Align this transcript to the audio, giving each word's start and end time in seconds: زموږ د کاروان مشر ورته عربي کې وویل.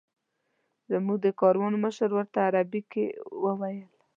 زموږ 0.91 1.17
د 1.21 1.27
کاروان 1.39 1.73
مشر 1.83 2.09
ورته 2.13 2.37
عربي 2.47 2.81
کې 2.91 3.05
وویل. 3.43 3.89